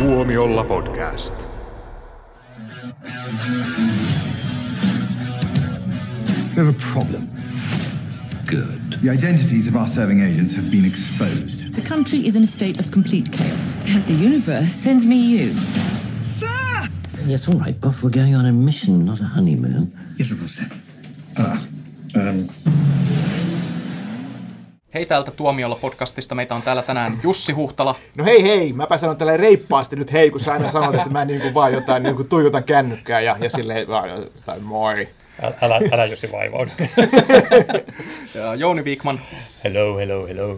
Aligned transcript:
Tuomiolla 0.00 0.64
podcast. 0.64 1.34
We 6.48 6.56
have 6.56 6.68
a 6.68 6.78
problem. 6.78 7.28
Good. 8.46 8.94
The 9.02 9.10
identities 9.10 9.68
of 9.68 9.76
our 9.76 9.86
serving 9.86 10.20
agents 10.20 10.54
have 10.54 10.70
been 10.70 10.86
exposed. 10.86 11.74
The 11.74 11.82
country 11.82 12.26
is 12.26 12.34
in 12.34 12.44
a 12.44 12.46
state 12.46 12.80
of 12.80 12.90
complete 12.90 13.30
chaos, 13.30 13.76
and 13.88 14.02
the 14.06 14.14
universe 14.14 14.72
sends 14.72 15.04
me 15.04 15.16
you. 15.18 15.52
Sir! 16.22 16.88
Yes, 17.26 17.46
all 17.46 17.56
right, 17.56 17.78
Buff. 17.78 18.02
We're 18.02 18.08
going 18.08 18.34
on 18.34 18.46
a 18.46 18.52
mission, 18.52 19.04
not 19.04 19.20
a 19.20 19.24
honeymoon. 19.24 19.92
Yes, 20.16 20.30
of 20.30 20.38
course. 20.38 20.52
sir. 20.52 20.66
Ah, 21.36 21.62
um, 22.14 22.48
Hei 24.94 25.06
täältä 25.06 25.30
Tuomiolla 25.30 25.78
podcastista. 25.80 26.34
Meitä 26.34 26.54
on 26.54 26.62
täällä 26.62 26.82
tänään 26.82 27.20
Jussi 27.22 27.52
Huhtala. 27.52 27.94
No 28.16 28.24
hei 28.24 28.42
hei, 28.42 28.72
mäpä 28.72 28.96
sanon 28.96 29.16
tällä 29.16 29.36
reippaasti 29.36 29.96
nyt 29.96 30.12
hei, 30.12 30.30
kun 30.30 30.40
sä 30.40 30.52
aina 30.52 30.68
sanot, 30.68 30.94
että 30.94 31.10
mä 31.10 31.24
niin 31.24 31.40
kuin 31.40 31.54
vaan 31.54 31.72
jotain 31.72 32.02
niin 32.02 32.16
kuin 32.16 32.28
tuijotan 32.28 32.64
kännykkää 32.64 33.20
ja, 33.20 33.36
ja 33.40 33.50
silleen 33.50 33.88
vaan 33.88 34.10
jotain 34.10 34.62
moi. 34.62 35.08
Älä, 35.42 35.54
älä, 35.62 35.80
älä 35.92 36.06
Jussi 36.06 36.32
vaivaudu. 36.32 36.70
Ja 38.34 38.54
Jouni 38.54 38.84
Viikman 38.84 39.20
hello, 39.64 39.96
hello, 39.98 40.26
hello. 40.26 40.56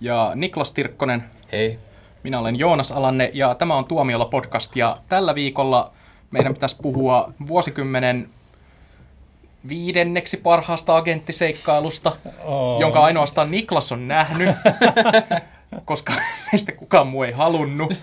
ja 0.00 0.32
Niklas 0.34 0.72
Tirkkonen. 0.72 1.24
Hei. 1.52 1.78
Minä 2.22 2.38
olen 2.38 2.58
Joonas 2.58 2.92
Alanne 2.92 3.30
ja 3.34 3.54
tämä 3.54 3.74
on 3.74 3.84
Tuomiolla 3.84 4.24
podcast. 4.24 4.76
Ja 4.76 4.96
tällä 5.08 5.34
viikolla 5.34 5.92
meidän 6.30 6.54
pitäisi 6.54 6.76
puhua 6.82 7.32
vuosikymmenen 7.46 8.28
viidenneksi 9.68 10.36
parhaasta 10.36 10.96
agenttiseikkailusta, 10.96 12.12
Oh. 12.44 12.80
jonka 12.80 13.00
ainoastaan 13.04 13.50
Niklas 13.50 13.92
on 13.92 14.08
nähnyt, 14.08 14.56
koska 15.84 16.12
meistä 16.52 16.72
kukaan 16.72 17.06
muu 17.06 17.22
ei 17.22 17.32
halunnut. 17.32 18.02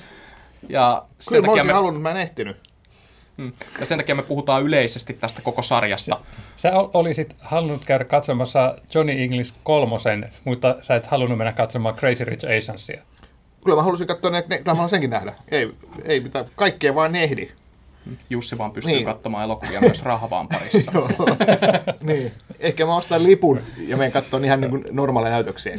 Ja 0.70 1.06
sen, 1.20 1.36
Kyllä 1.36 1.46
mä 1.46 1.52
olisin 1.52 1.68
me, 1.68 1.74
halunnut, 1.74 2.02
mä 2.04 2.12
en 2.12 2.18
ehtinyt. 2.18 2.58
ja 3.80 3.86
sen 3.86 3.98
takia 3.98 4.16
me 4.16 4.22
puhutaan 4.24 4.64
yleisesti 4.64 5.14
tästä 5.14 5.42
koko 5.42 5.62
sarjasta. 5.62 6.20
Sä 6.56 6.72
ol- 6.80 6.90
olisit 6.94 7.36
halunnut 7.40 7.86
käydä 7.86 8.04
katsomassa 8.06 8.76
Johnny 8.96 9.22
English 9.24 9.54
kolmosen, 9.64 10.32
mutta 10.46 10.76
sä 10.82 10.96
et 10.96 11.08
halunnut 11.08 11.38
mennä 11.38 11.54
katsomaan 11.54 11.96
Crazy 11.96 12.26
Rich 12.26 12.46
Asiansia. 12.58 13.02
Kyllä 13.66 13.76
mä 13.78 13.84
halusin 13.84 14.08
katsoa, 14.08 14.32
ne, 14.32 14.38
ne, 14.50 14.58
kyllä 14.58 14.72
mä 14.72 14.74
haluan 14.74 14.90
senkin 14.90 15.10
nähdä. 15.10 15.34
Ei, 15.52 15.72
ei 16.04 16.20
mitään, 16.20 16.46
kaikkea 16.56 16.96
vaan 16.96 17.16
ehdi. 17.16 17.52
Jussi 18.30 18.58
vaan 18.58 18.72
pystyy 18.72 18.94
Niin. 18.94 19.06
katsomaan 19.06 19.44
elokuvia 19.44 19.82
myös 19.82 20.04
rahavaan 20.04 20.48
parissa. 20.48 20.92
Niin. 22.02 22.32
Ehkä 22.60 22.86
mä 22.86 22.96
ostan 22.96 23.24
lipun 23.24 23.62
ja 23.88 23.98
menen 23.98 24.12
katsomaan 24.12 24.46
ihan 24.46 24.62
niin 24.62 24.72
kuin 24.72 24.86
normaaleja 24.92 25.32
näytöksiä. 25.34 25.78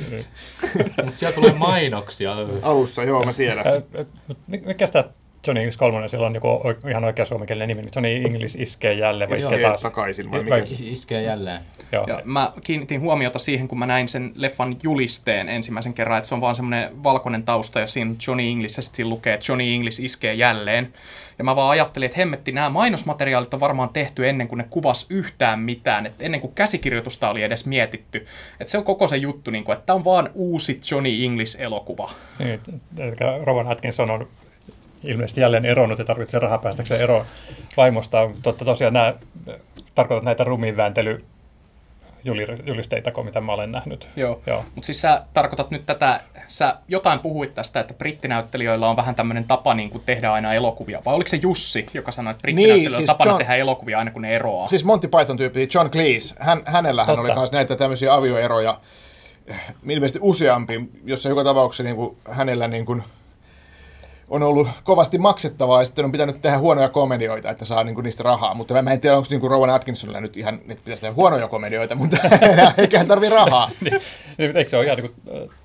Mutta 1.05 1.13
siellä 1.15 1.35
tulee 1.35 1.53
mainoksia. 1.53 2.37
Alussa, 2.63 3.05
joo, 3.05 3.25
mä 3.25 3.33
tiedän. 3.33 3.65
Mikä 4.47 4.87
sitä 4.87 5.05
Johnny 5.47 5.61
English 5.61 5.79
kolmonen, 5.79 6.09
sillä 6.09 6.27
on 6.27 6.35
joku 6.35 6.49
o- 6.49 6.89
ihan 6.89 7.05
oikea 7.05 7.25
suomenkielinen 7.25 7.69
nimi, 7.69 7.83
niin 7.83 7.93
Johnny 7.95 8.35
English 8.35 8.61
iskee 8.61 8.93
jälleen, 8.93 9.31
vai 9.31 9.39
iskee 9.39 9.51
Iskee 9.57 9.69
taas? 9.69 9.81
takaisin, 9.81 10.31
vai 10.31 10.43
mikä 10.43 10.57
Iskee 10.81 11.23
jälleen. 11.23 11.61
Joo. 11.93 12.05
Ja 12.09 12.21
mä 12.25 12.53
kiinnitin 12.65 13.01
huomiota 13.01 13.39
siihen, 13.39 13.69
kun 13.69 13.79
mä 13.79 13.87
näin 13.87 14.09
sen 14.09 14.33
leffan 14.35 14.77
julisteen 14.83 15.49
ensimmäisen 15.49 15.95
kerran, 15.95 16.19
että 16.19 16.29
se 16.29 16.35
on 16.35 16.41
vaan 16.41 16.57
semmoinen 16.57 17.03
valkoinen 17.03 17.43
tausta 17.43 17.81
ja 17.81 17.87
siinä 17.87 18.15
Johnny 18.27 18.49
English, 18.49 18.79
ja 18.79 18.83
sit 18.83 18.95
siinä 18.95 19.09
lukee, 19.09 19.35
että 19.35 19.47
Johnny 19.49 19.75
English 19.75 20.05
iskee 20.05 20.35
jälleen. 20.35 20.93
Ja 21.39 21.45
mä 21.45 21.57
vaan 21.57 21.71
ajattelin, 21.71 22.07
että 22.07 22.19
hemmetti, 22.19 22.53
nämä 22.53 22.69
mainosmateriaalit 22.69 23.55
on 23.55 23.61
varmaan 23.61 23.89
tehty 23.89 24.29
ennen 24.29 24.49
kuin 24.49 24.59
ne 24.59 24.67
kuvas 24.71 25.07
yhtään 25.11 25.61
mitään, 25.61 26.07
että 26.07 26.25
ennen 26.25 26.41
kuin 26.41 26.53
käsikirjoitusta 26.55 27.31
oli 27.31 27.43
edes 27.43 27.67
mietitty. 27.67 28.27
Että 28.61 28.71
se 28.71 28.79
on 28.79 28.85
koko 28.85 29.09
se 29.09 29.17
juttu, 29.17 29.51
niin 29.51 29.65
kuin, 29.65 29.73
että 29.73 29.87
tämä 29.87 29.95
on 29.95 30.05
vaan 30.05 30.31
uusi 30.35 30.81
Johnny 30.91 31.11
English-elokuva. 31.25 32.11
Niin, 32.39 32.61
eli 32.99 33.17
Rowan 33.45 33.69
Atkinson 33.69 34.11
on 34.11 34.29
ilmeisesti 35.05 35.41
jälleen 35.41 35.65
eronnut 35.65 35.99
ja 35.99 36.05
tarvitsee 36.05 36.41
rahaa 36.41 36.59
päästäkseen 36.59 37.01
eroon 37.01 37.25
vaimostaan. 37.77 38.35
Totta 38.43 38.65
tosiaan 38.65 38.93
nämä, 38.93 39.15
tarkoitat 39.95 40.25
näitä 40.25 40.45
rumiinvääntely 40.45 41.25
julisteita, 42.67 43.23
mitä 43.25 43.41
mä 43.41 43.53
olen 43.53 43.73
nähnyt. 43.73 44.09
Joo, 44.17 44.41
Joo. 44.47 44.65
mutta 44.75 44.87
siis 44.87 45.01
sä 45.01 45.23
tarkoitat 45.35 45.71
nyt 45.71 45.87
tätä, 45.87 46.21
sä 46.49 46.77
jotain 46.89 47.19
puhuit 47.19 47.55
tästä, 47.55 47.81
että 47.81 47.95
brittinäyttelijöillä 47.95 48.89
on 48.89 48.97
vähän 48.97 49.15
tämmöinen 49.15 49.45
tapa 49.45 49.75
niin 49.75 49.91
kuin 49.91 50.03
tehdä 50.07 50.33
aina 50.33 50.55
elokuvia, 50.55 51.03
vai 51.05 51.15
oliko 51.15 51.29
se 51.29 51.39
Jussi, 51.43 51.87
joka 51.95 52.13
sanoi, 52.13 52.31
että 52.31 52.43
brittinäyttelijöillä 52.43 52.97
siis 52.97 53.11
on 53.11 53.17
tapana 53.17 53.31
John- 53.31 53.39
tehdä 53.39 53.55
elokuvia 53.55 53.99
aina 53.99 54.11
kun 54.11 54.23
ne 54.23 54.37
eroaa? 54.37 54.69
Siis 54.69 54.85
Monty 54.85 55.09
Python 55.09 55.37
tyyppi, 55.37 55.69
John 55.75 55.91
Cleese, 55.91 56.35
hän, 56.39 56.63
hänellähän 56.65 57.17
Totta. 57.17 57.33
oli 57.33 57.39
myös 57.39 57.53
näitä 57.53 57.77
tämmöisiä 57.77 58.15
avioeroja, 58.15 58.81
eh, 59.47 59.61
ilmeisesti 59.89 60.19
useampi, 60.23 60.81
jossa 61.05 61.29
joka 61.29 61.45
tapauksessa 61.45 61.83
niin 61.83 61.97
kuin, 61.97 62.17
hänellä 62.31 62.69
niin 62.69 62.87
kuin, 62.87 63.03
on 64.31 64.43
ollut 64.43 64.69
kovasti 64.85 65.19
maksettavaa 65.19 65.81
ja 65.81 65.87
sitten 65.87 66.05
on 66.05 66.13
pitänyt 66.13 66.43
tehdä 66.43 66.59
huonoja 66.59 66.89
komedioita, 66.89 67.51
että 67.51 67.65
saa 67.65 67.85
niin 67.85 67.95
kuin, 67.95 68.05
niistä 68.05 68.23
rahaa. 68.23 68.55
Mutta 68.55 68.83
mä 68.83 68.93
en 68.93 69.01
tiedä, 69.01 69.17
onko 69.17 69.27
niin 69.31 69.41
kuin 69.41 69.51
Rowan 69.51 69.71
Atkinsonilla 69.71 70.21
nyt 70.21 70.37
ihan, 70.37 70.55
että 70.55 70.85
pitäisi 70.85 71.01
tehdä 71.01 71.15
huonoja 71.15 71.49
komedioita, 71.49 71.95
mutta 71.95 72.17
eikä 72.79 72.99
hän 72.99 73.07
tarvii 73.07 73.29
rahaa. 73.29 73.71
niin, 73.81 74.01
niin, 74.39 74.57
eikö 74.57 74.71
se 74.71 74.77
ole 74.77 74.85
ihan 74.85 74.99
niin 74.99 75.13
kuin, 75.25 75.43
äh, 75.43 75.57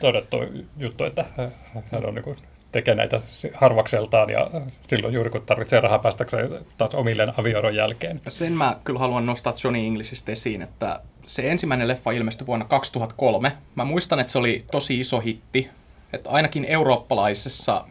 todettu 0.00 0.36
juttu, 0.76 1.04
että 1.04 1.24
äh, 1.38 1.50
hän 1.92 2.06
on 2.06 2.14
niin 2.14 2.22
kuin, 2.24 2.36
tekee 2.72 2.94
näitä 2.94 3.20
harvakseltaan 3.54 4.30
ja 4.30 4.50
äh, 4.54 4.62
silloin 4.88 5.14
juuri 5.14 5.30
kun 5.30 5.42
tarvitsee 5.46 5.80
rahaa 5.80 5.98
päästäkseen 5.98 6.50
taas 6.78 6.94
omilleen 6.94 7.32
avioeron 7.40 7.76
jälkeen. 7.76 8.20
Sen 8.28 8.52
mä 8.52 8.76
kyllä 8.84 8.98
haluan 8.98 9.26
nostaa 9.26 9.54
Johnny 9.64 9.86
Englishistä 9.86 10.32
esiin, 10.32 10.62
että 10.62 11.00
se 11.26 11.50
ensimmäinen 11.50 11.88
leffa 11.88 12.10
ilmestyi 12.10 12.46
vuonna 12.46 12.64
2003. 12.64 13.52
Mä 13.74 13.84
muistan, 13.84 14.20
että 14.20 14.32
se 14.32 14.38
oli 14.38 14.64
tosi 14.70 15.00
iso 15.00 15.20
hitti. 15.20 15.70
Että 16.12 16.30
ainakin 16.30 16.64
eurooppalaisessa 16.64 17.84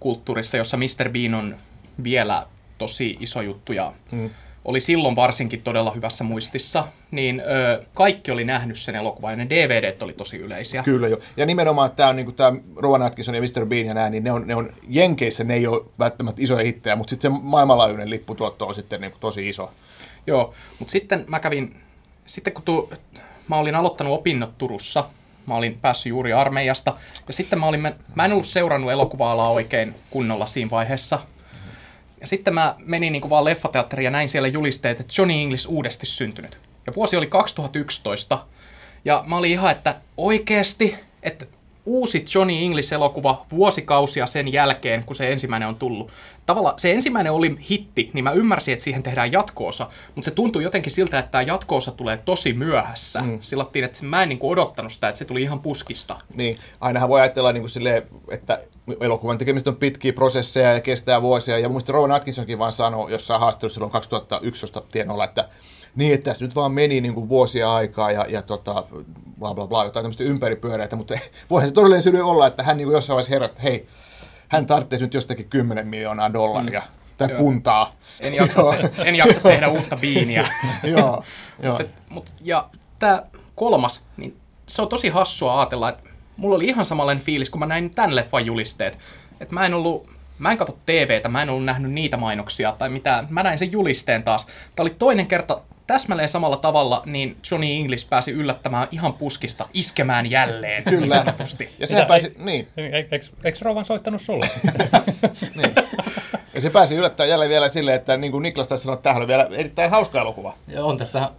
kulttuurissa, 0.00 0.56
jossa 0.56 0.76
Mr. 0.76 1.08
Bean 1.12 1.34
on 1.34 1.56
vielä 2.02 2.46
tosi 2.78 3.16
iso 3.20 3.40
juttu 3.40 3.72
ja 3.72 3.92
mm. 4.12 4.30
oli 4.64 4.80
silloin 4.80 5.16
varsinkin 5.16 5.62
todella 5.62 5.92
hyvässä 5.92 6.24
muistissa, 6.24 6.88
niin 7.10 7.40
ö, 7.40 7.84
kaikki 7.94 8.30
oli 8.30 8.44
nähnyt 8.44 8.78
sen 8.78 8.96
elokuvan 8.96 9.32
ja 9.32 9.36
ne 9.36 9.46
DVDt 9.50 10.02
oli 10.02 10.12
tosi 10.12 10.36
yleisiä. 10.36 10.82
Kyllä 10.82 11.08
jo. 11.08 11.20
Ja 11.36 11.46
nimenomaan 11.46 11.90
tämä 11.90 12.08
on 12.08 12.16
niin 12.16 12.34
tämä 12.34 12.58
Rowan 12.76 13.02
Atkinson 13.02 13.34
ja 13.34 13.40
Mr. 13.40 13.66
Bean 13.66 13.86
ja 13.86 13.94
nämä, 13.94 14.10
niin 14.10 14.24
ne 14.24 14.32
on, 14.32 14.46
ne 14.46 14.54
on 14.54 14.72
Jenkeissä, 14.88 15.44
ne 15.44 15.54
ei 15.54 15.66
ole 15.66 15.84
välttämättä 15.98 16.42
isoja 16.42 16.64
hittejä, 16.64 16.96
mutta 16.96 17.10
sitten 17.10 17.32
se 17.32 17.38
maailmanlaajuinen 17.42 18.10
lipputuotto 18.10 18.66
on 18.66 18.74
sitten 18.74 19.00
niin 19.00 19.10
kuin 19.10 19.20
tosi 19.20 19.48
iso. 19.48 19.70
Joo, 20.26 20.54
mutta 20.78 20.92
sitten 20.92 21.24
mä 21.28 21.40
kävin, 21.40 21.76
sitten 22.26 22.52
kun 22.52 22.62
tu, 22.62 22.92
mä 23.48 23.56
olin 23.56 23.74
aloittanut 23.74 24.12
opinnot 24.12 24.58
Turussa, 24.58 25.04
mä 25.48 25.54
olin 25.54 25.78
päässyt 25.80 26.10
juuri 26.10 26.32
armeijasta, 26.32 26.96
ja 27.28 27.34
sitten 27.34 27.60
mä, 27.60 27.66
olin, 27.66 27.80
mä, 28.14 28.24
en 28.24 28.32
ollut 28.32 28.46
seurannut 28.46 28.92
elokuva-alaa 28.92 29.50
oikein 29.50 29.94
kunnolla 30.10 30.46
siinä 30.46 30.70
vaiheessa. 30.70 31.18
Ja 32.20 32.26
sitten 32.26 32.54
mä 32.54 32.74
menin 32.78 33.12
niin 33.12 33.30
vaan 33.30 33.44
leffateatteriin 33.44 34.04
ja 34.04 34.10
näin 34.10 34.28
siellä 34.28 34.48
julisteet, 34.48 35.00
että 35.00 35.14
Johnny 35.18 35.34
English 35.34 35.68
uudesti 35.70 36.06
syntynyt. 36.06 36.58
Ja 36.86 36.92
vuosi 36.96 37.16
oli 37.16 37.26
2011, 37.26 38.46
ja 39.04 39.24
mä 39.26 39.36
olin 39.36 39.50
ihan, 39.52 39.70
että 39.70 39.94
oikeesti, 40.16 40.96
että 41.22 41.46
uusi 41.86 42.24
Johnny 42.34 42.54
English-elokuva 42.54 43.46
vuosikausia 43.50 44.26
sen 44.26 44.52
jälkeen, 44.52 45.04
kun 45.04 45.16
se 45.16 45.32
ensimmäinen 45.32 45.68
on 45.68 45.76
tullut. 45.76 46.10
Tavallaan 46.48 46.78
se 46.78 46.92
ensimmäinen 46.92 47.32
oli 47.32 47.56
hitti, 47.70 48.10
niin 48.12 48.24
mä 48.24 48.32
ymmärsin, 48.32 48.72
että 48.72 48.84
siihen 48.84 49.02
tehdään 49.02 49.32
jatkoosa, 49.32 49.90
mutta 50.14 50.24
se 50.24 50.30
tuntui 50.30 50.62
jotenkin 50.62 50.92
siltä, 50.92 51.18
että 51.18 51.30
tämä 51.30 51.42
jatkoosa 51.42 51.92
tulee 51.92 52.16
tosi 52.24 52.52
myöhässä. 52.52 53.20
Mm. 53.20 53.38
Sillattiin, 53.40 53.84
että 53.84 53.98
mä 54.02 54.22
en 54.22 54.28
niin 54.28 54.38
odottanut 54.42 54.92
sitä, 54.92 55.08
että 55.08 55.18
se 55.18 55.24
tuli 55.24 55.42
ihan 55.42 55.60
puskista. 55.60 56.20
Niin, 56.34 56.58
ainahan 56.80 57.08
voi 57.08 57.20
ajatella 57.20 57.52
niin 57.52 57.62
kuin 57.62 57.70
silleen, 57.70 58.02
että 58.30 58.62
elokuvan 59.00 59.38
tekemistä 59.38 59.70
on 59.70 59.76
pitkiä 59.76 60.12
prosesseja 60.12 60.72
ja 60.72 60.80
kestää 60.80 61.22
vuosia. 61.22 61.58
Ja 61.58 61.68
mun 61.68 61.80
Rowan 61.88 62.12
Atkinsonkin 62.12 62.58
vaan 62.58 62.72
sanoi 62.72 63.12
jossain 63.12 63.40
haastattelussa 63.40 63.74
silloin 63.74 63.92
2011 63.92 64.82
tienoilla, 64.90 65.24
että 65.24 65.48
niin, 65.96 66.14
että 66.14 66.24
tässä 66.24 66.44
nyt 66.44 66.54
vaan 66.54 66.72
meni 66.72 67.00
niin 67.00 67.14
kuin 67.14 67.28
vuosia 67.28 67.74
aikaa 67.74 68.12
ja, 68.12 68.26
ja 68.28 68.42
tota, 68.42 68.84
bla 69.38 69.54
bla 69.54 69.66
bla, 69.66 69.84
jotain 69.84 70.04
tämmöistä 70.04 70.24
ympäripyöreitä, 70.24 70.96
mutta 70.96 71.18
voihan 71.50 71.68
se 71.68 71.74
todellinen 71.74 72.02
syy 72.02 72.20
olla, 72.20 72.46
että 72.46 72.62
hän 72.62 72.76
niin 72.76 72.86
kuin 72.86 72.94
jossain 72.94 73.14
vaiheessa 73.14 73.34
heräsi, 73.34 73.52
että 73.52 73.62
hei, 73.62 73.88
hän 74.48 74.66
tarvitsisi 74.66 75.04
nyt 75.04 75.14
jostakin 75.14 75.48
10 75.48 75.86
miljoonaa 75.86 76.32
dollaria 76.32 76.82
tai 77.18 77.30
Joo. 77.30 77.38
puntaa. 77.38 77.94
En 78.20 78.34
jaksa, 78.34 78.62
en 79.04 79.14
jaksa 79.14 79.40
tehdä 79.40 79.68
uutta 79.68 79.96
biiniä. 79.96 80.48
Joo, 80.96 81.24
joo. 81.62 81.80
Mut, 82.08 82.34
ja 82.40 82.68
tämä 82.98 83.22
kolmas, 83.54 84.04
niin 84.16 84.36
se 84.68 84.82
on 84.82 84.88
tosi 84.88 85.08
hassua 85.08 85.60
ajatella, 85.60 85.88
että 85.88 86.02
mulla 86.36 86.56
oli 86.56 86.64
ihan 86.64 86.86
samanlainen 86.86 87.24
fiilis, 87.24 87.50
kun 87.50 87.58
mä 87.58 87.66
näin 87.66 87.90
tämän 87.90 88.16
leffan 88.16 88.46
julisteet. 88.46 88.98
Että 89.40 89.54
mä 89.54 89.66
en 89.66 89.74
ollut, 89.74 90.10
mä 90.38 90.50
en 90.52 90.58
katso 90.58 90.78
TVtä, 90.86 91.28
mä 91.28 91.42
en 91.42 91.50
ollut 91.50 91.64
nähnyt 91.64 91.92
niitä 91.92 92.16
mainoksia 92.16 92.74
tai 92.78 92.88
mitään. 92.88 93.26
Mä 93.30 93.42
näin 93.42 93.58
sen 93.58 93.72
julisteen 93.72 94.22
taas. 94.22 94.46
Tämä 94.46 94.84
oli 94.84 94.96
toinen 94.98 95.26
kerta 95.26 95.60
täsmälleen 95.88 96.28
samalla 96.28 96.56
tavalla, 96.56 97.02
niin 97.06 97.36
Johnny 97.50 97.66
English 97.72 98.08
pääsi 98.08 98.30
yllättämään 98.32 98.88
ihan 98.90 99.12
puskista, 99.12 99.68
iskemään 99.74 100.30
jälleen. 100.30 100.82
niin 100.86 100.98
Kyllä. 101.00 101.14
sanotusti. 101.14 101.70
Ja 101.78 101.86
sehän 101.86 102.00
Mitä- 102.00 102.08
pääsi, 102.08 102.34
niin, 102.38 102.68
Eikö, 102.76 103.18
eikö 103.44 103.58
Rovan 103.62 103.84
soittanut 103.84 104.20
sulle? 104.22 104.46
niin. 105.56 105.74
Ja 106.58 106.62
se 106.62 106.70
pääsi 106.70 106.96
yllättämään 106.96 107.30
jälleen 107.30 107.50
vielä 107.50 107.68
silleen, 107.68 107.96
että 107.96 108.16
niin 108.16 108.32
kuin 108.32 108.42
Niklas 108.42 108.68
taisi 108.68 108.82
sanoa, 108.82 108.94
että 108.94 109.02
tämähän 109.02 109.20
oli 109.20 109.28
vielä 109.28 109.48
erittäin 109.50 109.90
hauska 109.90 110.20
elokuva. 110.20 110.54
Ja 110.68 110.84
on 110.84 110.96
tässä 110.96 111.30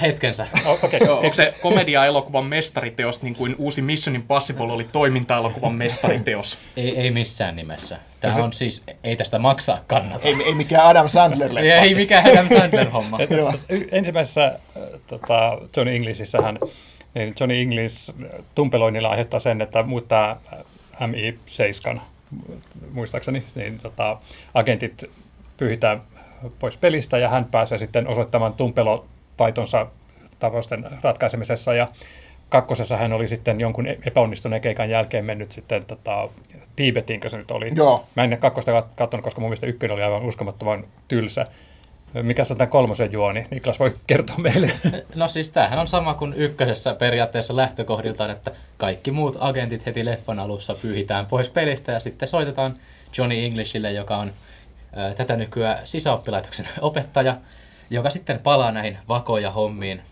hetkensä. 0.00 0.46
Okei, 0.66 1.00
Joo, 1.00 1.14
okay. 1.14 1.24
onko 1.24 1.34
se 1.34 1.54
komedia-elokuvan 1.62 2.46
mestariteos, 2.46 3.22
niin 3.22 3.34
kuin 3.34 3.54
uusi 3.58 3.82
Mission 3.82 4.16
Impossible 4.16 4.72
oli 4.72 4.88
toiminta-elokuvan 4.92 5.74
mestariteos? 5.74 6.58
Ei, 6.76 6.98
ei 6.98 7.10
missään 7.10 7.56
nimessä. 7.56 7.98
Tämä 8.20 8.44
on 8.44 8.52
siis, 8.52 8.82
ei 9.04 9.16
tästä 9.16 9.38
maksaa 9.38 9.80
kannata. 9.86 10.28
Ei, 10.28 10.36
ei 10.46 10.54
mikään 10.54 10.86
Adam 10.86 11.08
Sandler 11.08 11.58
Ei, 11.58 11.70
ei 11.70 11.94
mikään 11.94 12.30
Adam 12.32 12.46
Sandler-homma. 12.48 13.18
Y- 13.68 13.88
ensimmäisessä 13.92 14.44
äh, 14.46 14.82
tota, 15.06 15.58
Johnny 15.76 15.96
Englishissähän 15.96 16.58
niin 17.14 17.34
Johnny 17.40 17.60
English 17.60 18.14
tumpeloinnilla 18.54 19.08
aiheuttaa 19.08 19.40
sen, 19.40 19.60
että 19.60 19.82
muuttaa 19.82 20.40
äh, 20.52 20.58
MI7, 21.00 22.00
muistaakseni, 22.92 23.44
niin 23.54 23.78
tota, 23.78 24.16
agentit 24.54 25.04
pyyhitään 25.56 26.02
pois 26.58 26.76
pelistä 26.76 27.18
ja 27.18 27.28
hän 27.28 27.44
pääsee 27.44 27.78
sitten 27.78 28.08
osoittamaan 28.08 28.54
tumpelotaitonsa 28.54 29.86
tapausten 30.38 30.84
ratkaisemisessa 31.02 31.74
ja 31.74 31.88
kakkosessa 32.48 32.96
hän 32.96 33.12
oli 33.12 33.28
sitten 33.28 33.60
jonkun 33.60 33.86
e- 33.86 33.98
epäonnistuneen 34.06 34.62
keikan 34.62 34.90
jälkeen 34.90 35.24
mennyt 35.24 35.52
sitten 35.52 35.84
tota, 35.84 36.28
Tiibetiinkö 36.76 37.28
se 37.28 37.38
nyt 37.38 37.50
oli. 37.50 37.72
Joo. 37.74 38.06
Mä 38.16 38.24
en 38.24 38.38
kakkosta 38.38 38.80
kat- 38.80 38.94
katsonut, 38.96 39.24
koska 39.24 39.40
mun 39.40 39.48
mielestä 39.48 39.66
ykkönen 39.66 39.94
oli 39.94 40.02
aivan 40.02 40.22
uskomattoman 40.22 40.84
tylsä. 41.08 41.46
Mikä 42.22 42.42
on 42.50 42.56
tämän 42.56 42.70
kolmosen 42.70 43.12
juoni? 43.12 43.46
Niklas 43.50 43.80
voi 43.80 43.94
kertoa 44.06 44.36
meille. 44.36 44.70
No 45.14 45.28
siis 45.28 45.48
tämähän 45.48 45.78
on 45.78 45.86
sama 45.86 46.14
kuin 46.14 46.34
ykkösessä 46.34 46.94
periaatteessa 46.94 47.56
lähtökohdiltaan, 47.56 48.30
että 48.30 48.50
kaikki 48.78 49.10
muut 49.10 49.36
agentit 49.40 49.86
heti 49.86 50.04
leffan 50.04 50.38
alussa 50.38 50.74
pyyhitään 50.74 51.26
pois 51.26 51.48
pelistä 51.48 51.92
ja 51.92 52.00
sitten 52.00 52.28
soitetaan 52.28 52.76
Johnny 53.18 53.44
Englishille, 53.44 53.92
joka 53.92 54.16
on 54.16 54.32
ää, 54.96 55.14
tätä 55.14 55.36
nykyään 55.36 55.86
sisäoppilaitoksen 55.86 56.68
opettaja, 56.80 57.36
joka 57.90 58.10
sitten 58.10 58.38
palaa 58.38 58.72
näihin 58.72 58.98
vakoja 59.08 59.50
hommiin 59.50 60.02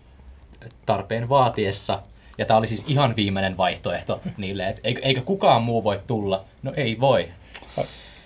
tarpeen 0.85 1.29
vaatiessa. 1.29 1.99
Ja 2.37 2.45
tämä 2.45 2.57
oli 2.57 2.67
siis 2.67 2.85
ihan 2.87 3.15
viimeinen 3.15 3.57
vaihtoehto 3.57 4.21
niille, 4.37 4.67
että 4.67 4.81
eikö, 4.83 5.01
eikö 5.03 5.21
kukaan 5.21 5.63
muu 5.63 5.83
voi 5.83 5.99
tulla? 6.07 6.43
No 6.63 6.73
ei 6.75 6.99
voi. 6.99 7.29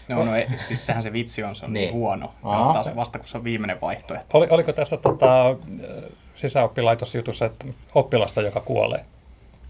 No, 0.09 0.23
no 0.25 0.35
ei, 0.35 0.47
siis 0.57 0.85
sehän 0.85 1.03
se 1.03 1.13
vitsi 1.13 1.43
on, 1.43 1.55
se 1.55 1.65
on 1.65 1.73
niin, 1.73 1.81
Niin. 1.81 1.93
huono. 1.93 2.33
Aa. 2.43 2.67
Ottaa 2.67 2.83
se 2.83 2.95
vasta, 2.95 3.19
kun 3.19 3.27
se 3.27 3.37
on 3.37 3.43
viimeinen 3.43 3.81
vaihtoehto. 3.81 4.37
Oli, 4.37 4.47
oliko 4.49 4.73
tässä 4.73 4.97
tota, 4.97 5.55
sisäoppilaitosjutussa 6.35 7.45
että 7.45 7.65
oppilasta, 7.95 8.41
joka 8.41 8.59
kuolee? 8.59 9.05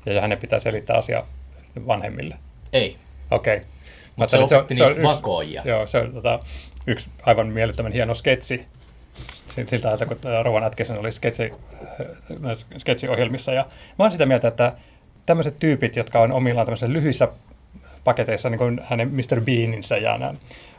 Ja 0.05 0.21
hänen 0.21 0.37
pitää 0.37 0.59
selittää 0.59 0.97
asia 0.97 1.23
vanhemmille. 1.87 2.35
Ei. 2.73 2.97
Okei. 3.31 3.61
Mut 4.15 4.29
se 4.29 4.37
opetti 4.37 4.75
niistä 4.75 5.03
vakoojia. 5.03 5.61
Joo, 5.65 5.87
se 5.87 5.97
on 5.97 6.13
tota, 6.13 6.39
yksi 6.87 7.09
aivan 7.25 7.47
mielettömän 7.47 7.91
hieno 7.91 8.13
sketsi. 8.15 8.65
Sil- 9.53 9.67
Siltä 9.67 9.87
ajalta, 9.87 10.05
kun 10.05 10.17
ää, 10.25 10.43
Rowan 10.43 10.63
Atkinson 10.63 10.99
oli 10.99 11.11
sketsi, 11.11 11.53
sketsiohjelmissa. 12.77 13.53
Ja 13.53 13.65
mä 13.99 14.05
oon 14.05 14.11
sitä 14.11 14.25
mieltä, 14.25 14.47
että 14.47 14.73
tämmöiset 15.25 15.59
tyypit, 15.59 15.95
jotka 15.95 16.19
on 16.21 16.31
omillaan 16.31 16.65
tämmöisissä 16.67 16.93
lyhyissä 16.93 17.27
paketeissa, 18.07 18.49
niin 18.49 18.57
kuin 18.59 18.81
hänen 18.83 19.13
Mr. 19.13 19.41
Beaninsä 19.41 19.97
ja 19.97 20.17
nämä 20.17 20.33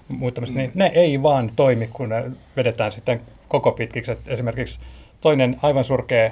muut 0.09 0.35
tämmöiset, 0.35 0.57
mm. 0.57 0.59
niin 0.59 0.73
ne 0.75 0.91
ei 0.95 1.23
vaan 1.23 1.51
toimi, 1.57 1.89
kun 1.93 2.09
ne 2.09 2.31
vedetään 2.57 2.93
sitten 2.93 3.21
koko 3.49 3.73
pitkiksi. 3.73 4.13
Et 4.13 4.29
esimerkiksi 4.29 4.81
toinen 5.21 5.57
aivan 5.63 5.85
surkea 5.85 6.31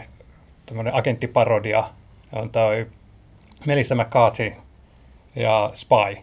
tämmöinen 0.67 0.95
agenttiparodia 0.95 1.85
on 2.33 2.51
toi 2.51 2.87
Melissa 3.67 3.95
McCarthy 3.95 4.53
ja 5.37 5.71
Spy. 5.75 6.23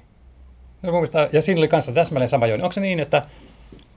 No, 0.82 0.92
mielestä, 0.92 1.30
ja 1.32 1.42
siinä 1.42 1.60
oli 1.60 1.68
kanssa 1.68 1.92
täsmälleen 1.92 2.30
sama 2.30 2.48
juoni. 2.48 2.64
Onko 2.64 2.74
se 2.74 2.82
niin, 2.82 3.00
että 3.00 3.22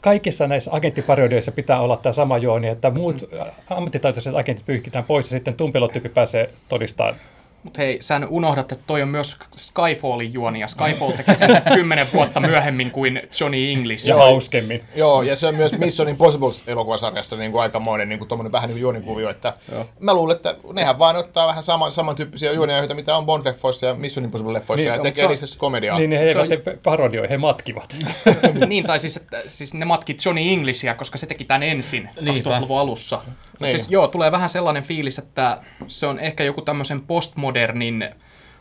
kaikissa 0.01 0.47
näissä 0.47 0.71
agenttiparodioissa 0.75 1.53
pitää 1.53 1.81
olla 1.81 1.97
tämä 1.97 2.13
sama 2.13 2.39
juoni, 2.39 2.69
että 2.69 2.91
muut 2.91 3.33
mm. 3.33 3.39
ammattitaitoiset 3.71 4.35
agentit 4.37 4.67
pyyhkitään 4.67 5.05
pois 5.05 5.27
ja 5.27 5.31
sitten 5.31 5.55
tumpelotyyppi 5.55 6.09
pääsee 6.09 6.51
todistamaan 6.69 7.17
Mutta 7.67 7.83
hei, 7.83 7.99
sä 8.01 8.21
unohdat, 8.29 8.73
että 8.73 8.85
toi 8.87 9.03
on 9.03 9.09
myös 9.09 9.37
Skyfallin 9.57 10.33
juoni, 10.33 10.61
ja 10.61 10.69
Skyfall 10.69 11.11
teki 11.13 11.35
sen 11.35 11.63
kymmenen 11.75 12.07
vuotta 12.15 12.41
myöhemmin 12.41 12.91
kuin 12.91 13.23
Johnny 13.41 13.71
English. 13.73 14.07
ja 14.09 14.17
hauskemmin. 14.17 14.85
Joo, 14.97 15.23
ja 15.23 15.37
se 15.37 15.47
on 15.47 15.55
myös 15.55 15.73
Mission 15.79 16.09
Impossible-elokuvasarjassa 16.09 17.37
niin 17.37 17.53
kuin 17.53 17.63
aikamoinen 17.63 18.09
niin 18.09 18.19
kuin 18.19 18.53
vähän 18.53 18.69
niin 18.69 18.75
kuin 18.75 18.81
juonikuvio, 18.81 19.31
että 19.31 19.55
mä 20.01 20.15
luulen, 20.15 20.37
että 20.37 20.55
nehän 20.73 20.99
vaan 20.99 21.17
ottaa 21.17 21.47
vähän 21.47 21.63
saman, 21.63 21.93
samantyyppisiä 21.93 22.53
juonia, 22.53 22.95
mitä 22.95 23.17
on 23.17 23.25
Bond-leffoissa 23.27 23.87
ja 23.87 23.95
Mission 23.95 24.25
Impossible-leffoissa, 24.27 24.77
Niin, 24.77 24.87
ja 24.89 24.99
tekee 25.03 25.25
on- 25.25 25.31
niistä 25.31 25.59
komediaa. 25.59 25.99
Niin, 25.99 26.13
he 26.13 26.33
Se 26.33 26.39
on- 26.39 26.45
eivät 26.53 26.65
tee 26.65 26.79
parodioi, 26.83 27.29
he 27.31 27.37
matkivat. 27.39 27.97
niin, 28.69 28.85
tai 28.85 29.01
siis, 29.01 29.17
että, 29.17 29.43
siis 29.49 29.75
ne 29.75 29.85
matkit 29.85 30.25
Johnny 30.25 30.43
Englishia, 30.53 30.95
koska 30.95 31.19
se 31.19 31.27
teki 31.27 31.45
tämän 31.45 31.63
ensin 31.63 32.09
Niinpä. 32.21 32.51
2000-luvun 32.59 32.79
alussa. 32.81 33.23
Mut 33.61 33.69
Niin. 33.69 33.71
Siis, 33.79 33.91
joo, 33.91 34.09
tulee 34.09 34.33
vähän 34.33 34.49
sellainen 34.49 34.83
fiilis, 34.83 35.19
että 35.19 35.59
se 35.89 36.07
on 36.07 36.21
ehkä 36.21 36.45
joku 36.45 36.63
tämmöisen 36.63 37.01
postmodernin 37.01 38.11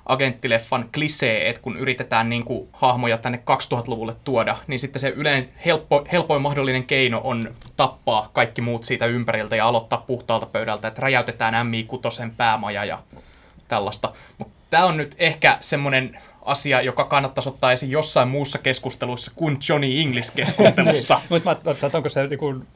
agenttileffan 0.06 0.89
klisee, 0.94 1.50
että 1.50 1.62
kun 1.62 1.77
yritetään 1.77 2.30
niin 2.30 2.45
kuin, 2.45 2.69
hahmoja 2.74 3.18
tänne 3.18 3.39
2000-luvulle 3.51 4.15
tuoda, 4.24 4.57
niin 4.68 4.80
sitten 4.80 5.00
se 5.00 5.09
yleensä 5.09 5.50
helppo, 5.65 6.06
helpoin 6.12 6.42
mahdollinen 6.42 6.83
keino 6.83 7.21
on 7.24 7.56
tappaa 7.77 8.30
kaikki 8.33 8.62
muut 8.62 8.83
siitä 8.83 9.06
ympäriltä 9.06 9.56
ja 9.56 9.68
aloittaa 9.68 10.03
puhtaalta 10.07 10.45
pöydältä, 10.45 10.88
että 10.88 11.01
räjäytetään 11.01 11.53
MI6 11.53 12.31
päämaja 12.38 12.86
ja 12.86 13.03
tällaista. 13.68 14.13
Mutta 14.38 14.53
tämä 14.69 14.86
on 14.86 14.98
nyt 14.98 15.15
ehkä 15.19 15.57
semmoinen 15.62 16.19
asia, 16.41 16.81
joka 16.81 17.03
kannattaisi 17.03 17.50
ottaa 17.50 17.71
esiin 17.71 17.91
jossain 17.91 18.27
muussa 18.27 18.57
keskustelussa 18.57 19.31
kuin 19.36 19.57
Johnny 19.69 19.88
English-keskustelussa. 20.01 21.19
Mutta 21.30 21.50
ajattelin, 21.50 21.86
että 21.86 21.98
onko 21.98 22.09
se 22.09 22.27
niin 22.27 22.39
kuin, 22.39 22.68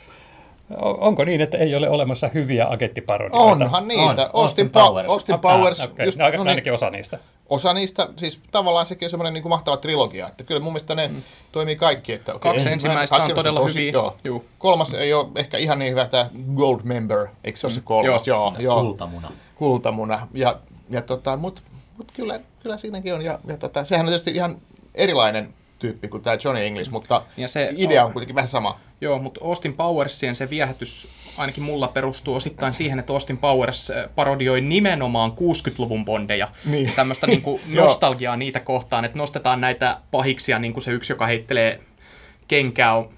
onko 0.77 1.23
niin, 1.25 1.41
että 1.41 1.57
ei 1.57 1.75
ole 1.75 1.89
olemassa 1.89 2.29
hyviä 2.33 2.67
agenttiparodioita? 2.69 3.37
Onhan 3.43 3.87
niitä. 3.87 4.03
On. 4.03 4.09
Austin, 4.09 4.29
Austin 4.33 4.69
Powers. 4.69 4.91
Powers. 4.93 5.09
Austin 5.09 5.39
Powers. 5.39 5.79
okei. 5.85 6.05
just, 6.05 6.17
no, 6.17 6.25
no 6.25 6.31
niin, 6.31 6.47
ainakin 6.47 6.73
osa 6.73 6.89
niistä. 6.89 7.19
osa 7.49 7.73
niistä, 7.73 8.07
siis 8.17 8.39
tavallaan 8.51 8.85
sekin 8.85 9.05
on 9.05 9.09
semmoinen 9.09 9.33
niin 9.33 9.41
kuin 9.41 9.49
mahtava 9.49 9.77
trilogia, 9.77 10.27
että 10.27 10.43
kyllä 10.43 10.61
mun 10.61 10.73
mielestä 10.73 10.95
ne 10.95 11.11
toimii 11.51 11.75
kaikki. 11.75 12.13
Että, 12.13 12.33
Mm. 12.33 12.39
Kaksi 12.39 12.71
ensimmäistä 12.73 13.15
on 13.15 13.31
todella 13.35 13.59
tosi- 13.59 13.79
hyviä. 13.79 13.91
Joo. 13.91 14.15
Juu. 14.23 14.45
Kolmas 14.59 14.93
ei 14.93 15.13
ole 15.13 15.27
ehkä 15.35 15.57
ihan 15.57 15.79
niin 15.79 15.91
hyvä 15.91 16.05
tämä 16.05 16.29
Gold 16.55 16.79
Member, 16.83 17.27
eikö 17.43 17.59
se 17.59 17.67
ole 17.67 17.73
se 17.73 17.81
kolmas? 17.83 18.27
Joo. 18.27 18.37
Joo, 18.37 18.55
joo. 18.59 18.81
Kultamuna. 18.81 19.31
kultamuna. 19.55 20.27
Ja, 20.33 20.55
ja 20.89 21.01
tota, 21.01 21.37
mutta 21.37 21.61
mut 21.97 22.11
kyllä, 22.13 22.39
kyllä 22.63 22.77
siinäkin 22.77 23.13
on. 23.13 23.21
Ja, 23.21 23.39
ja 23.47 23.57
tota, 23.57 23.83
sehän 23.85 24.05
on 24.05 24.09
tietysti 24.09 24.31
ihan 24.31 24.57
erilainen 24.95 25.53
tyyppi 25.79 26.07
kuin 26.07 26.23
tämä 26.23 26.37
Johnny 26.43 26.65
English, 26.65 26.91
mutta 26.91 27.23
Ja 27.37 27.47
se 27.47 27.73
idea 27.77 28.05
on 28.05 28.13
kuitenkin 28.13 28.35
vähän 28.35 28.47
sama. 28.47 28.79
Joo, 29.01 29.19
mutta 29.19 29.39
Austin 29.43 29.73
Powersien 29.73 30.35
se 30.35 30.49
viehätys 30.49 31.07
ainakin 31.37 31.63
mulla 31.63 31.87
perustuu 31.87 32.35
osittain 32.35 32.73
siihen, 32.73 32.99
että 32.99 33.13
Austin 33.13 33.37
Powers 33.37 33.91
äh, 33.91 34.09
parodioi 34.15 34.61
nimenomaan 34.61 35.31
60-luvun 35.31 36.05
bondeja. 36.05 36.47
Niin. 36.65 36.91
Tämmöistä 36.95 37.27
niinku 37.37 37.61
Joo. 37.69 37.85
nostalgiaa 37.85 38.35
niitä 38.37 38.59
kohtaan, 38.59 39.05
että 39.05 39.17
nostetaan 39.17 39.61
näitä 39.61 39.97
pahiksia, 40.11 40.59
niin 40.59 40.73
kuin 40.73 40.83
se 40.83 40.91
yksi, 40.91 41.13
joka 41.13 41.25
heittelee 41.27 41.79
kenkää, 42.47 42.93
on- 42.95 43.09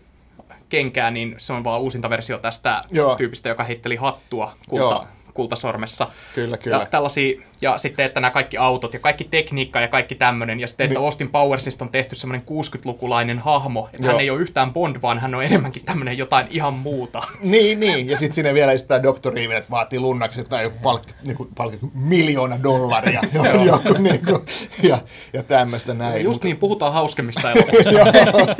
kenkää, 0.70 1.12
niin 1.12 1.36
se 1.38 1.54
on 1.54 1.64
vaan 1.64 1.82
uusinta 1.82 2.10
versio 2.10 2.38
tästä 2.38 2.84
Joo. 2.92 3.16
tyypistä, 3.16 3.50
joka 3.50 3.64
heitteli 3.64 3.96
hattua 3.96 4.56
kulta, 4.70 4.84
Joo. 4.84 5.08
Kultasormessa. 5.34 6.08
Kyllä, 6.36 6.58
kyllä. 6.58 6.78
Ja, 6.78 6.86
tällaisia, 6.86 7.42
ja 7.62 7.78
sitten, 7.78 8.06
että 8.06 8.20
nämä 8.20 8.32
kaikki 8.32 8.58
autot 8.58 8.94
ja 8.94 9.00
kaikki 9.00 9.24
tekniikka 9.24 9.82
ja 9.82 9.88
kaikki 9.88 10.16
tämmöinen. 10.16 10.60
Ja 10.60 10.68
sitten, 10.68 10.84
että 10.86 11.00
Niin. 11.00 11.06
Austin 11.06 11.30
Powersista 11.30 11.86
on 11.86 11.92
tehty 11.92 12.16
semmoinen 12.16 12.46
60-lukulainen 12.48 13.40
hahmo. 13.40 13.90
Että 13.94 14.08
Joo. 14.08 14.12
hän 14.12 14.22
ei 14.22 14.30
ole 14.30 14.42
yhtään 14.42 14.74
Bond, 14.74 14.96
vaan 15.02 15.20
hän 15.20 15.36
on 15.36 15.44
enemmänkin 15.44 15.86
tämmöinen 15.86 16.18
jotain 16.18 16.48
ihan 16.50 16.74
muuta. 16.74 17.22
Niin, 17.42 17.80
niin. 17.80 18.08
Ja 18.10 18.18
sitten 18.18 18.36
sinne 18.36 18.54
vielä 18.54 18.72
tämä 18.88 19.04
Dr. 19.04 19.38
Evil, 19.38 19.52
että 19.58 19.72
vaatii 19.72 20.00
lunnaksi 20.00 20.44
tai 20.44 20.64
joku 20.64 20.78
palkki, 20.84 21.14
niinku, 21.24 21.48
palkki 21.56 21.80
miljoona 21.94 22.64
dollaria. 22.64 23.22
joku, 23.34 23.64
joku, 23.66 24.02
niinku, 24.02 24.46
ja, 24.84 24.98
ja 25.34 25.44
tämmöistä 25.44 25.94
näin. 25.94 26.24
Just 26.24 26.34
Mutta- 26.36 26.48
niin, 26.48 26.58
puhutaan 26.58 26.94
hauskemmista 26.94 27.52
elokuvista. 27.52 27.92
Joo. 27.92 28.56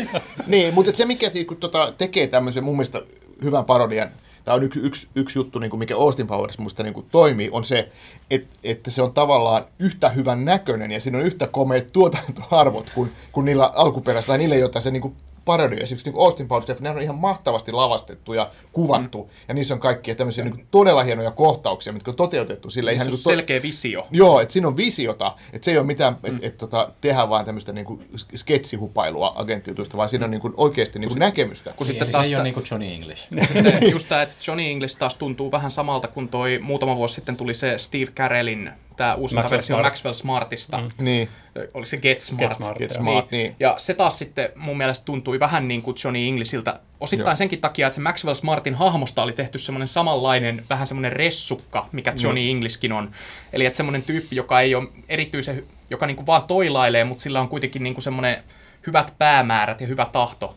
niin, 0.48 0.74
mutta 0.74 0.94
se 0.96 1.06
mikä 1.06 1.28
kun 1.48 1.58
tota, 1.58 1.94
tekee 1.98 2.28
tämmöisen 2.28 2.64
mun 2.64 2.76
mielestä 2.76 3.02
hyvän 3.44 3.66
parodian, 3.66 4.10
tämä 4.46 4.56
on 4.56 4.64
yksi, 4.64 4.80
yksi, 4.80 5.08
yksi 5.16 5.40
juttu, 5.40 5.60
niin 5.60 5.70
kuin 5.70 5.80
mikä 5.80 5.98
Austin 5.98 6.28
Powers 6.28 6.58
musta 6.58 6.84
niin 6.84 6.94
kuin 6.94 7.06
toimii, 7.12 7.50
on 7.52 7.66
se, 7.66 7.92
että, 8.30 8.60
että 8.64 8.92
se 8.92 9.02
on 9.02 9.14
tavallaan 9.14 9.66
yhtä 9.80 10.10
hyvän 10.10 10.46
näköinen 10.46 10.92
ja 10.92 11.00
siinä 11.00 11.18
on 11.18 11.24
yhtä 11.26 11.48
komeat 11.48 11.92
tuotantoarvot 11.92 12.92
kuin, 12.96 13.12
kuin 13.32 13.46
niillä 13.46 13.66
alkuperäisillä, 13.66 14.38
niillä, 14.38 14.56
joita 14.56 14.82
se 14.82 14.92
niin 14.92 15.02
kuin 15.02 15.16
parodioi. 15.46 15.84
Esimerkiksi 15.84 16.08
niin 16.08 16.14
kuin 16.14 16.26
Austin 16.26 16.48
Powers, 16.48 16.80
ne 16.80 16.90
on 16.90 17.02
ihan 17.02 17.16
mahtavasti 17.16 17.72
lavastettu 17.72 18.34
ja 18.34 18.50
kuvattu, 18.72 19.24
mm. 19.24 19.30
ja 19.48 19.54
niissä 19.54 19.74
on 19.74 19.80
kaikkia 19.80 20.16
tämmöisiä 20.16 20.44
niin 20.44 20.56
kuin 20.56 20.68
todella 20.72 21.04
hienoja 21.04 21.32
kohtauksia, 21.32 21.94
mitkä 21.94 22.12
on 22.12 22.18
toteutettu 22.18 22.70
sille 22.70 22.94
ihan 22.94 23.06
Se 23.06 23.10
on 23.10 23.12
niin 23.12 23.24
kuin 23.24 23.34
to- 23.34 23.38
selkeä 23.38 23.62
visio. 23.62 24.08
Joo, 24.12 24.40
että 24.40 24.54
siinä 24.54 24.68
on 24.68 24.78
visiota, 24.78 25.36
että 25.54 25.66
se 25.66 25.72
ei 25.72 25.78
ole 25.78 25.86
mitään, 25.86 26.18
että 26.24 26.48
et, 26.48 26.58
tota, 26.58 26.92
tehdään 27.02 27.30
vaan 27.30 27.46
tämmöistä 27.46 27.74
niinku 27.74 28.00
sketsihupailua 28.36 29.34
agenttiutusta, 29.36 29.98
vaan 29.98 30.10
siinä 30.10 30.26
on 30.26 30.32
niinku 30.32 30.54
oikeasti 30.58 31.00
niinku 31.00 31.16
näkemystä. 31.16 31.74
Kun 31.76 31.88
sitten 31.88 32.08
se 32.08 32.12
taas 32.12 32.28
ei 32.28 32.36
ole 32.36 32.44
niin 32.44 32.54
kuin 32.54 32.66
Johnny 32.72 32.94
English. 32.94 33.28
just 33.92 34.08
tämä, 34.10 34.22
että 34.22 34.36
Johnny 34.48 34.64
English 34.70 34.98
taas 34.98 35.16
tuntuu 35.16 35.52
vähän 35.52 35.72
samalta 35.72 36.08
kuin 36.08 36.28
toi 36.28 36.60
muutama 36.62 36.96
vuosi 36.96 37.16
sitten 37.16 37.38
tuli 37.38 37.54
se 37.54 37.78
Steve 37.78 38.12
Carellin 38.12 38.72
tämä 39.02 39.16
uusi 39.16 39.36
Maxwell 39.36 39.52
versio 39.52 39.76
Smart. 39.76 39.88
Maxwell 39.88 40.14
Smartista. 40.14 40.78
Mm. 40.78 41.06
Niin. 41.06 41.30
Oli 41.74 41.86
se 41.86 41.98
Get 41.98 42.22
Smart. 42.22 42.50
Get 42.50 42.58
Smart, 42.58 42.78
Get. 42.78 42.92
Smart, 42.92 43.32
niin. 43.32 43.56
Ja 43.60 43.74
se 43.78 43.94
taas 43.94 44.20
sitten 44.20 44.50
mun 44.56 44.78
mielestä 44.78 45.06
tuntui 45.06 45.40
vähän 45.40 45.68
niin 45.68 45.82
kuin 45.82 45.98
Johnny 46.04 46.28
Englishiltä. 46.28 46.80
Osittain 47.00 47.32
Joo. 47.32 47.36
senkin 47.36 47.62
takia, 47.62 47.88
että 47.88 47.96
se 47.96 48.02
Maxwell 48.02 48.36
Smartin 48.36 48.76
hahmosta 48.76 49.24
oli 49.24 49.34
tehty 49.34 49.60
semmoinen 49.60 49.88
samanlainen, 49.88 50.66
vähän 50.70 50.88
semmoinen 50.88 51.12
ressukka, 51.12 51.88
mikä 51.92 52.14
Johnny 52.24 52.50
Englishkin 52.50 52.92
on. 52.92 53.12
Eli 53.54 53.66
että 53.66 53.78
semmoinen 53.78 54.04
tyyppi, 54.04 54.36
joka 54.36 54.60
ei 54.60 54.76
ole 54.76 54.88
erityisen, 55.10 55.64
joka 55.90 56.06
niin 56.06 56.16
kuin 56.16 56.28
vaan 56.28 56.44
toilailee, 56.44 57.04
mutta 57.04 57.22
sillä 57.22 57.42
on 57.42 57.50
kuitenkin 57.50 57.84
niin 57.84 57.94
kuin 57.94 58.04
semmoinen 58.04 58.44
hyvät 58.88 59.14
päämäärät 59.18 59.82
ja 59.82 59.88
hyvä 59.88 60.06
tahto. 60.06 60.56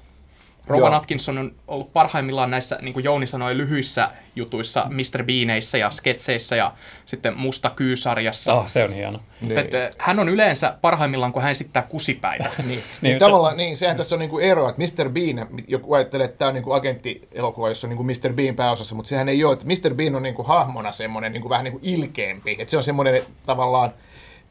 Rowan 0.67 0.93
Joo. 0.93 0.99
Atkinson 1.01 1.39
on 1.39 1.53
ollut 1.69 1.93
parhaimmillaan 1.93 2.51
näissä, 2.51 2.79
niin 2.83 2.95
kuin 2.95 3.05
Jouni 3.05 3.27
sanoi, 3.27 3.57
lyhyissä 3.57 4.11
jutuissa, 4.37 4.87
Mr. 4.91 5.25
Beaneissä 5.25 5.79
ja 5.79 5.91
sketseissä 5.91 6.57
ja 6.57 6.73
sitten 7.07 7.37
Musta 7.39 7.71
Kyysarjassa. 7.71 8.53
Ah, 8.53 8.69
se 8.69 8.85
on 8.85 8.93
hieno. 8.93 9.19
Mutta 9.41 9.61
että 9.61 9.91
hän 9.99 10.19
on 10.19 10.29
yleensä 10.29 10.79
parhaimmillaan, 10.81 11.33
kun 11.33 11.43
hän 11.43 11.51
esittää 11.51 11.83
kusipäitä. 11.83 12.45
Niin, 12.59 12.69
niin, 12.69 12.79
Niin, 12.79 12.85
niin 13.01 13.19
tavallaan, 13.19 13.57
niin, 13.57 13.77
sehän 13.77 13.97
tässä 13.97 14.15
on 14.15 14.19
niinku 14.19 14.39
ero, 14.39 14.69
että 14.69 14.83
Mr. 14.83 15.09
Bean, 15.09 15.49
joku 15.69 15.95
ajattelee, 15.95 16.25
että 16.25 16.39
tämä 16.39 16.49
on 16.49 16.55
niinku 16.55 16.73
agenttielokuva, 16.73 17.69
jossa 17.69 17.87
on 17.87 17.89
niinku 17.89 18.05
Mr. 18.05 18.33
Bean 18.33 18.57
pääosassa, 18.57 18.95
mutta 18.95 19.09
sehän 19.09 19.29
ei 19.29 19.45
ole, 19.45 19.53
että 19.53 19.67
Mr. 19.67 19.95
Bean 19.95 20.15
on 20.15 20.23
niinku 20.23 20.43
hahmona 20.43 20.93
semmoinen 20.93 21.33
niinku 21.33 21.49
vähän 21.49 21.65
niinku 21.65 21.81
ilkeämpi, 21.83 22.57
että 22.59 22.71
se 22.71 22.77
on 22.77 22.85
semmoinen 22.85 23.23
tavallaan 23.47 23.93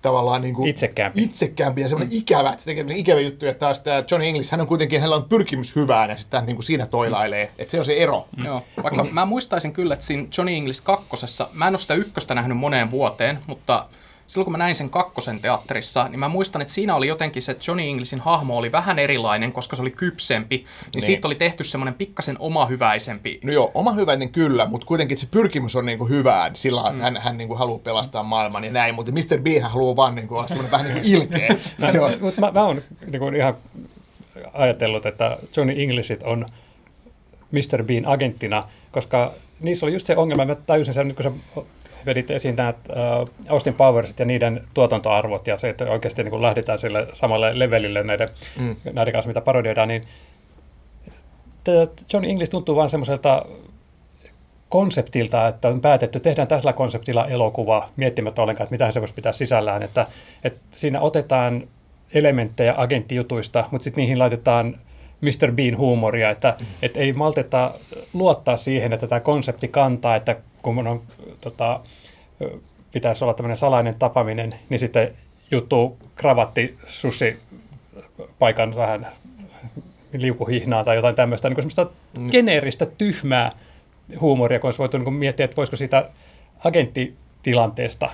tavallaan 0.03 0.41
niin 0.41 0.55
kuin 0.55 0.69
Itsekäämpi. 0.69 1.23
itsekäämpi 1.23 1.81
ja 1.81 1.89
semmoinen 1.89 2.17
ikävä, 2.17 2.49
että 2.49 2.63
se 2.63 2.65
tekee 2.65 2.81
semmoinen 2.81 2.99
ikävä 2.99 3.19
juttu, 3.19 3.45
ja 3.45 3.53
taas 3.53 3.79
tämä 3.79 4.03
Johnny 4.11 4.27
English, 4.27 4.51
hän 4.51 4.61
on 4.61 4.67
kuitenkin, 4.67 4.99
hänellä 4.99 5.15
on 5.15 5.23
pyrkimys 5.23 5.75
hyvään, 5.75 6.09
ja 6.09 6.17
sitten 6.17 6.45
niin 6.45 6.55
kuin 6.55 6.63
siinä 6.63 6.85
toilailee, 6.85 7.51
että 7.57 7.71
se 7.71 7.79
on 7.79 7.85
se 7.85 7.97
ero. 7.97 8.27
Joo, 8.43 8.63
vaikka 8.83 9.03
mä 9.11 9.25
muistaisin 9.25 9.73
kyllä, 9.73 9.93
että 9.93 10.05
siinä 10.05 10.27
Johnny 10.37 10.55
English 10.55 10.83
kakkosessa, 10.83 11.49
mä 11.53 11.67
en 11.67 11.73
ole 11.73 11.79
sitä 11.79 11.93
ykköstä 11.93 12.35
nähnyt 12.35 12.57
moneen 12.57 12.91
vuoteen, 12.91 13.39
mutta 13.47 13.85
silloin 14.27 14.45
kun 14.45 14.51
mä 14.51 14.57
näin 14.57 14.75
sen 14.75 14.89
kakkosen 14.89 15.39
teatterissa, 15.39 16.07
niin 16.07 16.19
mä 16.19 16.27
muistan, 16.27 16.61
että 16.61 16.73
siinä 16.73 16.95
oli 16.95 17.07
jotenkin 17.07 17.41
se 17.41 17.51
että 17.51 17.63
Johnny 17.67 17.83
Englishin 17.83 18.19
hahmo 18.19 18.57
oli 18.57 18.71
vähän 18.71 18.99
erilainen, 18.99 19.51
koska 19.51 19.75
se 19.75 19.81
oli 19.81 19.91
kypsempi, 19.91 20.57
niin, 20.57 20.67
niin. 20.95 21.03
siitä 21.03 21.27
oli 21.27 21.35
tehty 21.35 21.63
semmoinen 21.63 21.93
pikkasen 21.93 22.35
omahyväisempi. 22.39 23.39
No 23.43 23.53
joo, 23.53 23.71
oma 23.73 23.91
hyväinen 23.91 24.29
kyllä, 24.29 24.65
mutta 24.65 24.87
kuitenkin 24.87 25.17
se 25.17 25.27
pyrkimys 25.31 25.75
on 25.75 25.85
niinku 25.85 26.05
hyvään 26.05 26.55
sillä 26.55 26.83
lailla, 26.83 26.91
että 26.91 27.03
hän, 27.03 27.17
hän 27.17 27.37
niinku 27.37 27.55
haluaa 27.55 27.79
pelastaa 27.79 28.23
maailman 28.23 28.63
ja 28.63 28.71
näin, 28.71 28.95
mutta 28.95 29.11
Mr. 29.11 29.41
Bean 29.41 29.71
haluaa 29.71 29.95
vaan 29.95 30.15
niinku 30.15 30.35
olla 30.35 30.47
semmoinen 30.47 30.71
vähän 30.71 30.87
niinku 30.87 31.09
ilkeä. 31.09 31.55
Mutta 32.21 32.41
mä, 32.41 32.51
mä 32.51 32.63
oon 32.63 32.81
niin 33.07 33.19
kuin 33.19 33.35
ihan 33.35 33.55
ajatellut, 34.53 35.05
että 35.05 35.37
Johnny 35.57 35.81
Englishit 35.81 36.23
on 36.23 36.45
Mr. 37.51 37.83
Bean 37.83 38.05
agenttina, 38.05 38.69
koska 38.91 39.33
niissä 39.59 39.85
oli 39.85 39.93
just 39.93 40.07
se 40.07 40.17
ongelma, 40.17 40.45
mä 40.45 40.55
tajusin 40.55 40.93
sen, 40.93 41.07
nyt 41.07 41.17
kun 41.17 41.23
sä 41.23 41.61
vedit 42.05 42.31
esiin 42.31 42.55
nämä 42.55 42.73
Austin 43.49 43.73
Powersit 43.73 44.19
ja 44.19 44.25
niiden 44.25 44.63
tuotantoarvot 44.73 45.47
ja 45.47 45.57
se, 45.57 45.69
että 45.69 45.91
oikeasti 45.91 46.23
niin 46.23 46.31
kun 46.31 46.41
lähdetään 46.41 46.79
sille 46.79 47.07
samalle 47.13 47.59
levelille 47.59 48.03
näiden, 48.03 48.29
mm. 48.59 48.75
näiden 48.93 49.13
kanssa, 49.13 49.27
mitä 49.27 49.41
parodioidaan, 49.41 49.87
niin 49.87 50.03
Johnny 52.13 52.29
English 52.29 52.51
tuntuu 52.51 52.75
vaan 52.75 52.89
semmoiselta 52.89 53.45
konseptilta, 54.69 55.47
että 55.47 55.67
on 55.67 55.81
päätetty, 55.81 56.19
tehdään 56.19 56.47
tällä 56.47 56.73
konseptilla 56.73 57.27
elokuva 57.27 57.89
miettimättä 57.95 58.41
ollenkaan, 58.41 58.65
että 58.65 58.73
mitä 58.73 58.91
se 58.91 58.99
voisi 58.99 59.13
pitää 59.13 59.31
sisällään. 59.31 59.83
Että, 59.83 60.07
että 60.43 60.59
siinä 60.71 60.99
otetaan 60.99 61.67
elementtejä 62.13 62.73
agenttijutuista, 62.77 63.67
mutta 63.71 63.83
sitten 63.83 64.01
niihin 64.01 64.19
laitetaan 64.19 64.79
Mr. 65.23 65.51
Bean 65.51 65.77
huumoria, 65.77 66.29
että, 66.29 66.57
että 66.81 66.99
ei 66.99 67.13
malteta 67.13 67.73
luottaa 68.13 68.57
siihen, 68.57 68.93
että 68.93 69.07
tämä 69.07 69.19
konsepti 69.19 69.67
kantaa, 69.67 70.15
että 70.15 70.35
kun 70.61 70.87
on, 70.87 71.01
tota, 71.41 71.79
pitäisi 72.91 73.23
olla 73.23 73.33
tämmöinen 73.33 73.57
salainen 73.57 73.95
tapaminen, 73.95 74.55
niin 74.69 74.79
sitten 74.79 75.13
juttu 75.51 75.97
kravatti 76.15 76.77
susi 76.87 77.39
paikan 78.39 78.75
vähän 78.75 79.07
liukuhihnaa 80.13 80.83
tai 80.83 80.95
jotain 80.95 81.15
tämmöistä, 81.15 81.49
niin 81.49 81.55
semmoista 81.55 81.87
mm. 82.19 82.29
geneeristä, 82.29 82.85
tyhmää 82.85 83.51
huumoria, 84.21 84.59
kun 84.59 84.67
olisi 84.67 84.79
voitu 84.79 84.97
niin 84.97 85.13
miettiä, 85.13 85.43
että 85.43 85.55
voisiko 85.55 85.77
siitä 85.77 86.09
agenttitilanteesta 86.63 88.09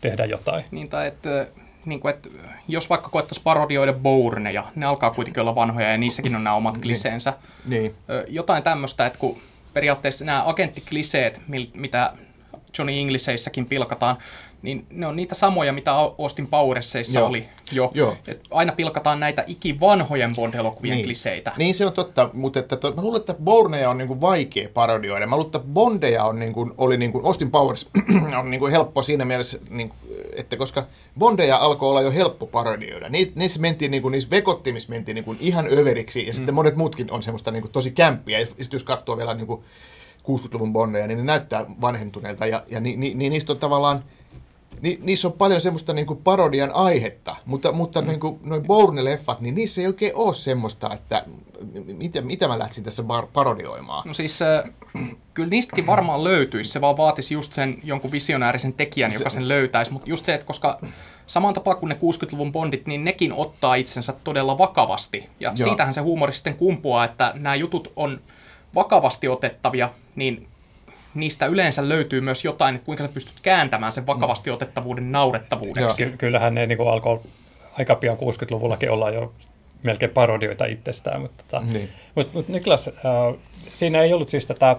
tehdä 0.00 0.24
jotain. 0.24 0.64
Niin, 0.70 0.88
tai 0.88 1.06
että, 1.06 1.46
niin 1.84 2.00
kuin, 2.00 2.14
että 2.14 2.28
jos 2.68 2.90
vaikka 2.90 3.08
koettaisiin 3.08 3.44
parodioida 3.44 3.92
Bourneja, 3.92 4.64
ne 4.76 4.86
alkaa 4.86 5.10
kuitenkin 5.10 5.40
olla 5.40 5.54
vanhoja 5.54 5.90
ja 5.90 5.98
niissäkin 5.98 6.36
on 6.36 6.44
nämä 6.44 6.56
omat 6.56 6.78
kliseensä. 6.78 7.32
Niin. 7.66 7.94
Jotain 8.28 8.62
tämmöistä, 8.62 9.06
että 9.06 9.18
kun 9.18 9.38
periaatteessa 9.72 10.24
nämä 10.24 10.48
agenttikliseet, 10.48 11.42
mitä 11.74 12.12
Johnny 12.78 12.98
Englisheissäkin 12.98 13.66
pilkataan, 13.66 14.16
niin 14.62 14.86
ne 14.90 15.06
on 15.06 15.16
niitä 15.16 15.34
samoja, 15.34 15.72
mitä 15.72 15.92
Austin 15.92 16.46
Powersseissa 16.46 17.18
Joo. 17.18 17.28
oli 17.28 17.48
jo. 17.72 17.90
Joo. 17.94 18.16
Et 18.26 18.40
aina 18.50 18.72
pilkataan 18.72 19.20
näitä 19.20 19.44
ikivanhojen 19.46 20.34
Bond-elokuvien 20.36 20.94
Niin. 20.94 21.04
kliseitä. 21.04 21.52
Niin 21.56 21.74
se 21.74 21.86
on 21.86 21.92
totta, 21.92 22.30
mutta 22.32 22.58
että 22.58 22.76
to, 22.76 22.92
mä 22.92 23.02
luulen, 23.02 23.20
että 23.20 23.34
Bourneja 23.34 23.90
on 23.90 23.98
niinku 23.98 24.20
vaikea 24.20 24.68
parodioida. 24.74 25.26
Mä 25.26 25.36
luulen, 25.36 25.46
että 25.46 25.68
Bondeja 25.72 26.24
on 26.24 26.38
niinku, 26.38 26.74
oli 26.78 26.96
niinku, 26.96 27.20
Austin 27.24 27.50
Powers 27.50 27.88
on 28.38 28.50
niinku 28.50 28.66
helppo 28.66 29.02
siinä 29.02 29.24
mielessä, 29.24 29.58
niinku, 29.70 29.96
että 30.36 30.56
koska 30.56 30.86
Bondeja 31.18 31.56
alkoi 31.56 31.88
olla 31.88 32.02
jo 32.02 32.10
helppo 32.10 32.46
parodioida. 32.46 33.08
Ni, 33.08 33.32
niissä 33.34 33.60
mentiin, 33.60 33.90
niinku, 33.90 34.08
niissä 34.08 34.30
vekottimissa 34.30 34.88
mentiin 34.88 35.14
niinku 35.14 35.36
ihan 35.40 35.66
överiksi, 35.72 36.26
ja 36.26 36.32
sitten 36.32 36.54
monet 36.54 36.76
muutkin 36.76 37.10
on 37.10 37.22
semmoista 37.22 37.50
niinku, 37.50 37.68
tosi 37.68 37.90
kämppiä. 37.90 38.40
Ja 38.40 38.46
sitten 38.46 38.68
jos 38.72 38.84
katsoo 38.84 39.16
vielä 39.16 39.34
niinku, 39.34 39.64
60-luvun 40.22 40.72
Bondeja, 40.72 41.06
niin 41.06 41.18
ne 41.18 41.24
näyttää 41.24 41.66
vanhentuneilta, 41.80 42.46
ja, 42.46 42.64
ja 42.68 42.80
ni, 42.80 42.96
ni, 42.96 43.14
ni, 43.14 43.30
niistä 43.30 43.52
on 43.52 43.58
tavallaan 43.58 44.04
Ni, 44.82 44.98
niissä 45.02 45.28
on 45.28 45.32
paljon 45.32 45.60
semmoista 45.60 45.92
niinku 45.92 46.14
parodian 46.14 46.74
aihetta, 46.74 47.36
mutta, 47.46 47.72
mutta 47.72 48.02
mm. 48.02 48.08
niinku, 48.08 48.40
noin 48.44 48.62
Bourne-leffat, 48.62 49.40
niin 49.40 49.54
niissä 49.54 49.80
ei 49.80 49.86
oikein 49.86 50.14
ole 50.14 50.34
semmoista, 50.34 50.94
että 50.94 51.24
mitä, 51.84 52.20
mitä 52.20 52.48
mä 52.48 52.58
lähtisin 52.58 52.84
tässä 52.84 53.02
bar- 53.02 53.28
parodioimaan. 53.32 54.08
No 54.08 54.14
siis 54.14 54.42
äh, 54.42 54.64
kyllä 55.34 55.48
niistäkin 55.48 55.86
varmaan 55.86 56.24
löytyisi, 56.24 56.70
se 56.70 56.80
vaan 56.80 56.96
vaatisi 56.96 57.34
just 57.34 57.52
sen 57.52 57.78
jonkun 57.84 58.12
visionäärisen 58.12 58.72
tekijän, 58.72 59.12
joka 59.12 59.30
sen 59.30 59.48
löytäisi, 59.48 59.92
mutta 59.92 60.10
just 60.10 60.26
se, 60.26 60.34
että 60.34 60.46
koska 60.46 60.80
saman 61.26 61.54
tapaan 61.54 61.76
kuin 61.76 61.88
ne 61.88 61.94
60-luvun 61.94 62.52
bondit, 62.52 62.86
niin 62.86 63.04
nekin 63.04 63.32
ottaa 63.32 63.74
itsensä 63.74 64.14
todella 64.24 64.58
vakavasti. 64.58 65.28
Ja 65.40 65.52
Joo. 65.58 65.68
siitähän 65.68 65.94
se 65.94 66.00
huumori 66.00 66.32
sitten 66.32 66.56
kumpuaa, 66.56 67.04
että 67.04 67.32
nämä 67.34 67.54
jutut 67.54 67.92
on 67.96 68.20
vakavasti 68.74 69.28
otettavia, 69.28 69.90
niin 70.16 70.48
niistä 71.14 71.46
yleensä 71.46 71.88
löytyy 71.88 72.20
myös 72.20 72.44
jotain, 72.44 72.74
että 72.74 72.86
kuinka 72.86 73.04
sä 73.04 73.08
pystyt 73.14 73.40
kääntämään 73.42 73.92
sen 73.92 74.06
vakavasti 74.06 74.50
otettavuuden 74.50 75.12
naurettavuudeksi. 75.12 76.04
Ky- 76.04 76.16
kyllähän 76.16 76.54
ne 76.54 76.66
niin 76.66 76.78
kuin 76.78 76.88
alkoi 76.88 77.20
aika 77.78 77.94
pian 77.94 78.16
60-luvullakin 78.16 78.90
olla 78.90 79.10
jo 79.10 79.32
melkein 79.82 80.10
parodioita 80.10 80.64
itsestään. 80.64 81.20
Mutta, 81.20 81.44
tota, 81.48 81.64
Niin. 81.72 81.88
mutta, 82.14 82.32
mutta 82.34 82.52
Niklas, 82.52 82.88
äh, 82.88 82.94
siinä 83.74 84.02
ei 84.02 84.12
ollut 84.12 84.28
siis 84.28 84.46
tätä 84.46 84.70
äh, 84.70 84.76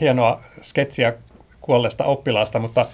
hienoa 0.00 0.40
sketsiä 0.62 1.12
kuolleesta 1.60 2.04
oppilaasta, 2.04 2.58
mutta 2.58 2.86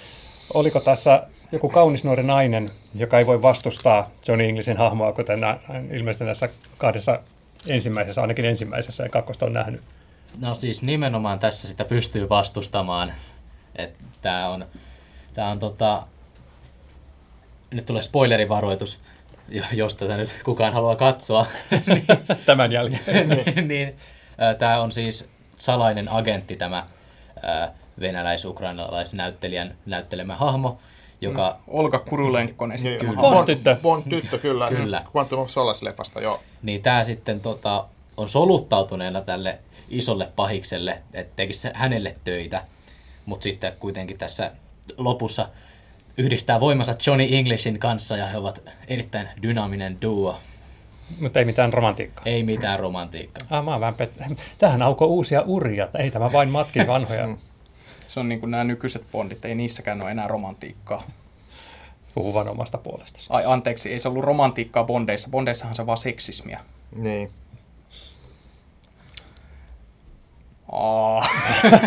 oliko 0.55 0.81
tässä 0.81 1.23
joku 1.53 1.69
kaunis 1.69 2.05
nuori 2.05 2.23
nainen, 2.23 2.71
joka 2.95 3.19
ei 3.19 3.27
voi 3.27 3.43
vastustaa 3.43 4.11
Johnny 4.29 4.45
Englishin 4.45 4.77
hahmoa, 4.77 5.13
kuten 5.13 5.41
ilmeisesti 5.93 6.25
näissä 6.25 6.49
kahdessa 6.79 7.21
ensimmäisessä, 7.67 8.21
ainakin 8.21 8.45
ensimmäisessä 8.45 9.03
ja 9.03 9.09
kakkosta 9.09 9.47
on 9.47 9.53
nähnyt. 9.53 9.81
No 10.41 10.55
siis 10.55 10.83
nimenomaan 10.83 11.39
tässä 11.39 11.69
sitä 11.69 11.85
pystyy 11.85 12.29
vastustamaan. 12.29 13.13
Että 13.77 14.05
tää 14.23 14.49
on, 14.51 14.67
tää 15.35 15.51
on 15.51 15.59
tota, 15.59 16.03
nyt 17.71 17.87
tulee 17.87 18.03
spoilerivaroitus, 18.03 18.99
jo- 19.49 19.65
jos 19.73 19.95
tätä 19.95 20.17
nyt 20.17 20.41
kukaan 20.45 20.73
haluaa 20.73 20.97
katsoa. 20.97 21.47
Tämän 22.47 22.73
jälkeen. 22.73 23.29
niin, 23.69 23.97
tämä 24.59 24.81
on 24.81 24.93
siis 24.93 25.29
salainen 25.57 26.09
agentti, 26.13 26.57
tämä 26.57 26.87
venäläis-ukrainalaisnäyttelijän 28.01 29.75
näyttelemä 29.87 30.37
hahmo, 30.37 30.79
joka 31.21 31.59
Olga 31.69 31.99
Kurulenkkonen 31.99 32.75
Niin, 32.75 32.93
sitten. 32.93 33.09
Kyllä. 33.09 33.21
Bond-tyttö. 33.21 33.77
Bond-tyttö, 33.83 34.39
kyllä. 34.39 34.69
Kyllä. 34.69 35.05
Quantum 35.17 35.39
of 35.39 35.49
Solace-leffasta, 35.49 36.21
joo. 36.23 36.41
Niin 36.63 36.83
tämä 36.83 37.05
sitten 37.05 37.41
tota, 37.41 37.85
on 38.17 38.29
soluttautuneena 38.29 39.21
tälle 39.21 39.59
isolle 39.91 40.29
pahikselle, 40.37 41.03
että 41.13 41.33
tekisi 41.37 41.69
hänelle 41.75 42.17
töitä, 42.25 42.65
mutta 43.27 43.43
sitten 43.45 43.73
kuitenkin 43.81 44.19
tässä 44.19 44.53
lopussa 44.97 45.49
yhdistää 46.17 46.61
voimansa 46.61 46.95
Johnny 47.07 47.29
Englishin 47.31 47.79
kanssa 47.79 48.17
ja 48.17 48.27
he 48.27 48.37
ovat 48.37 48.63
erittäin 48.89 49.29
dynaaminen 49.43 49.99
duo. 50.03 50.41
mutta 51.21 51.39
ei 51.39 51.45
mitään 51.45 51.73
romantiikkaa. 51.73 52.23
Ei 52.27 52.43
mitään 52.43 52.81
romantiikkaa. 52.81 53.47
Ah, 53.59 53.65
mä 53.65 53.71
oon 53.71 53.81
vähän 53.81 53.95
pet- 53.95 54.39
Tähän 54.59 54.83
aukoo 54.83 55.09
uusia 55.09 55.43
uria, 55.47 55.89
ei 55.99 56.11
tämä 56.11 56.33
vain 56.33 56.49
matki 56.49 56.87
vanhoja. 56.87 57.29
Se 58.09 58.21
on 58.21 58.29
niin 58.29 58.41
kuin 58.41 58.51
nämä 58.51 58.65
nykyiset 58.65 59.03
bondit, 59.13 59.45
ei 59.45 59.55
niissäkään 59.55 60.03
ole 60.03 60.11
enää 60.11 60.29
romantiikkaa. 60.29 61.03
Puhu 62.15 62.39
omasta 62.39 62.79
puolestasi. 62.79 63.27
Ai 63.31 63.43
anteeksi, 63.47 63.93
ei 63.93 63.99
se 63.99 64.09
ollut 64.09 64.25
romantiikkaa 64.25 64.85
bondeissa. 64.85 65.29
Bondeissahan 65.31 65.77
se 65.77 65.83
on 65.83 65.87
vaan 65.87 65.99
seksismiä. 65.99 66.61
Niin. 66.97 67.31
Aa, 70.73 71.29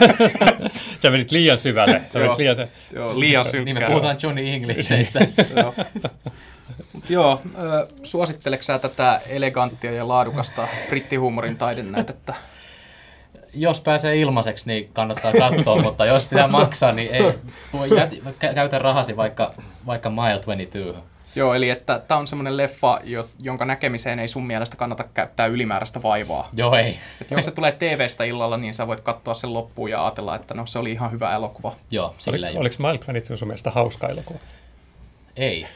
Sä 1.03 1.09
menit 1.09 1.31
liian 1.31 1.57
syvälle. 1.57 2.01
Sä 2.13 2.19
Joo. 2.19 2.35
liian... 2.37 2.57
joo, 2.93 3.19
liian 3.19 3.45
Niin 3.65 3.79
me 3.79 3.85
puhutaan 3.87 4.17
Johnny 4.23 4.49
Englishistä. 4.49 5.19
Joo. 5.55 5.73
Mut 6.93 7.09
Joo, 7.09 7.41
suositteleksä 8.03 8.73
sä 8.73 8.79
tätä 8.79 9.21
eleganttia 9.29 9.91
ja 9.91 10.07
laadukasta 10.07 10.67
brittihuumorin 10.89 11.57
taidennäytettä? 11.57 12.33
jos 13.53 13.81
pääsee 13.81 14.19
ilmaiseksi, 14.19 14.67
niin 14.67 14.89
kannattaa 14.93 15.31
katsoa, 15.31 15.81
mutta 15.83 16.05
jos 16.05 16.25
pitää 16.25 16.47
maksaa, 16.47 16.91
niin 16.91 17.11
ei. 17.11 17.33
Voi 17.73 17.97
jät, 17.97 18.11
kä- 18.11 18.53
käytä 18.55 18.79
rahasi 18.79 19.17
vaikka, 19.17 19.53
vaikka 19.85 20.09
Mile 20.09 20.39
22. 20.45 21.10
Joo, 21.35 21.53
eli 21.53 21.69
että 21.69 22.01
tämä 22.07 22.19
on 22.19 22.27
semmoinen 22.27 22.57
leffa, 22.57 22.99
jo- 23.03 23.29
jonka 23.41 23.65
näkemiseen 23.65 24.19
ei 24.19 24.27
sun 24.27 24.47
mielestä 24.47 24.77
kannata 24.77 25.03
käyttää 25.03 25.45
ylimääräistä 25.45 26.03
vaivaa. 26.03 26.49
Joo, 26.53 26.75
ei. 26.75 26.99
Et 27.21 27.31
jos 27.31 27.45
se 27.45 27.51
tulee 27.51 27.71
TV-stä 27.71 28.23
illalla, 28.23 28.57
niin 28.57 28.73
sä 28.73 28.87
voit 28.87 29.01
katsoa 29.01 29.33
sen 29.33 29.53
loppuun 29.53 29.89
ja 29.89 30.05
ajatella, 30.05 30.35
että 30.35 30.53
no 30.53 30.65
se 30.65 30.79
oli 30.79 30.91
ihan 30.91 31.11
hyvä 31.11 31.35
elokuva. 31.35 31.75
Joo, 31.91 32.15
sillä 32.17 32.47
Oli, 32.47 32.57
oliko 32.57 32.75
Mild 32.79 32.97
22 32.97 33.37
sun 33.37 33.47
mielestä 33.47 33.71
hauska 33.71 34.07
elokuva? 34.07 34.39
Ei. 35.35 35.67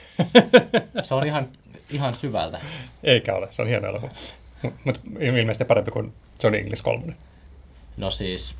Se 1.02 1.14
on 1.14 1.28
ihan, 1.28 1.48
ihan 1.90 2.14
syvältä. 2.14 2.60
Eikä 3.04 3.34
ole, 3.34 3.48
se 3.52 3.62
on 3.62 3.68
hieno 3.68 3.88
elokuva. 3.88 4.14
Mutta 4.84 5.02
ilmeisesti 5.20 5.66
parempi 5.66 5.92
kuin 5.92 6.14
Johnny 6.44 6.60
English 6.60 6.84
3. 6.84 7.14
No 7.98 8.12
siis, 8.12 8.56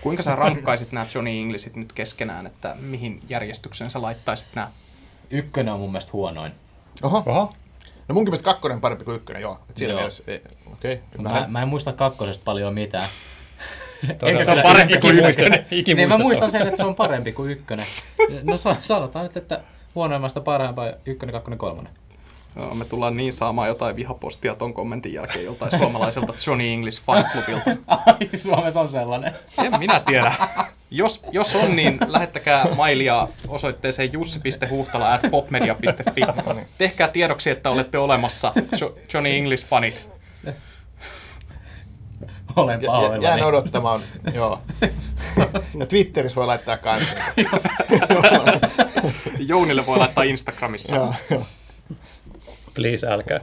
Kuinka 0.00 0.22
sä 0.22 0.34
rankkaisit 0.36 0.92
nämä 0.92 1.06
Johnny 1.14 1.30
Englishit 1.30 1.76
nyt 1.76 1.92
keskenään, 1.92 2.46
että 2.46 2.76
mihin 2.80 3.22
järjestykseen 3.28 3.90
sä 3.90 4.02
laittaisit 4.02 4.46
nämä? 4.54 4.70
Ykkönen 5.30 5.74
on 5.74 5.80
mun 5.80 5.90
mielestä 5.92 6.12
huonoin. 6.12 6.52
Oho. 7.02 7.22
Oho, 7.26 7.52
No 8.08 8.14
munkin 8.14 8.30
mielestä 8.30 8.44
kakkonen 8.50 8.74
on 8.74 8.80
parempi 8.80 9.04
kuin 9.04 9.16
ykkönen, 9.16 9.42
joo. 9.42 9.58
Et 9.70 9.76
siinä 9.76 9.90
Joo. 9.92 9.98
mielessä, 9.98 10.22
ei- 10.26 10.42
okei, 10.72 11.00
Mä, 11.18 11.44
mä 11.48 11.62
en 11.62 11.68
muista 11.68 11.92
kakkosesta 11.92 12.44
paljon 12.44 12.74
mitään. 12.74 13.08
Todella. 14.18 14.44
se 14.44 14.50
on 14.50 14.62
parempi 14.62 14.98
kuin 14.98 15.14
Ikimuistettava. 15.14 15.64
Niin 15.96 16.08
mä 16.08 16.18
muistan 16.18 16.50
sen, 16.50 16.62
että 16.62 16.76
se 16.76 16.84
on 16.84 16.94
parempi 16.94 17.32
kuin 17.32 17.50
ykkönen. 17.50 17.86
No 18.42 18.56
sa- 18.56 18.76
sanotaan 18.82 19.24
nyt, 19.24 19.36
että 19.36 19.60
huonoimmasta 19.94 20.40
parhaimpaa 20.40 20.86
ykkönen, 21.06 21.32
kakkonen, 21.32 21.58
kolmonen. 21.58 21.92
Joo, 22.56 22.74
me 22.74 22.84
tullaan 22.84 23.16
niin 23.16 23.32
saamaan 23.32 23.68
jotain 23.68 23.96
vihapostia 23.96 24.54
ton 24.54 24.74
kommentin 24.74 25.12
jälkeen 25.12 25.44
joltain 25.44 25.78
suomalaiselta 25.78 26.34
Johnny 26.46 26.72
English 26.72 27.02
fanclubilta. 27.04 27.70
Ai, 28.06 28.38
Suomessa 28.38 28.80
on 28.80 28.88
sellainen. 28.88 29.32
En 29.64 29.78
minä 29.78 30.00
tiedä. 30.00 30.32
Jos, 30.90 31.22
jos 31.32 31.54
on, 31.54 31.76
niin 31.76 31.98
lähettäkää 32.06 32.66
mailia 32.76 33.28
osoitteeseen 33.48 34.12
jussi.huhtala.popmedia.fi. 34.12 36.20
Niin. 36.54 36.66
Tehkää 36.78 37.08
tiedoksi, 37.08 37.50
että 37.50 37.70
olette 37.70 37.98
olemassa 37.98 38.52
jo- 38.80 38.96
Johnny 39.14 39.30
English-fanit. 39.30 40.08
Olen 42.56 42.80
pahoillani. 42.86 43.24
Jään 43.24 43.42
odottamaan, 43.42 44.00
joo. 44.34 44.62
Ja 45.78 45.86
Twitterissä 45.86 46.36
voi 46.36 46.46
laittaa 46.46 46.76
kanssa. 46.76 47.14
Jounille 49.38 49.86
voi 49.86 49.98
laittaa 49.98 50.24
Instagramissa. 50.24 50.96
Joo, 50.96 51.14
joo. 51.30 51.46
Please, 52.74 53.06
älkää. 53.06 53.40